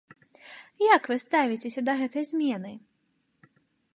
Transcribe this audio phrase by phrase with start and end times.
[0.95, 2.71] Як вы ставіцеся да гэтай змены?